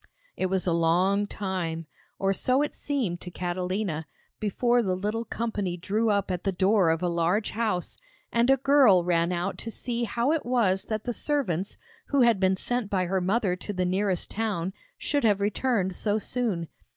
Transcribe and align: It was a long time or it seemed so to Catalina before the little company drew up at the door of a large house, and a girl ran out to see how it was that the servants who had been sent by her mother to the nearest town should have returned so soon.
It 0.35 0.47
was 0.47 0.65
a 0.65 0.73
long 0.73 1.27
time 1.27 1.85
or 2.17 2.31
it 2.31 2.73
seemed 2.73 3.17
so 3.21 3.23
to 3.23 3.29
Catalina 3.29 4.07
before 4.39 4.81
the 4.81 4.95
little 4.95 5.25
company 5.25 5.77
drew 5.77 6.09
up 6.09 6.31
at 6.31 6.43
the 6.43 6.51
door 6.51 6.89
of 6.89 7.03
a 7.03 7.07
large 7.07 7.51
house, 7.51 7.97
and 8.31 8.49
a 8.49 8.57
girl 8.57 9.03
ran 9.03 9.31
out 9.31 9.59
to 9.59 9.69
see 9.69 10.05
how 10.05 10.31
it 10.31 10.43
was 10.43 10.85
that 10.85 11.03
the 11.03 11.13
servants 11.13 11.77
who 12.07 12.21
had 12.21 12.39
been 12.39 12.55
sent 12.57 12.89
by 12.89 13.05
her 13.05 13.21
mother 13.21 13.55
to 13.57 13.73
the 13.73 13.85
nearest 13.85 14.31
town 14.31 14.73
should 14.97 15.23
have 15.23 15.39
returned 15.39 15.93
so 15.93 16.17
soon. 16.17 16.67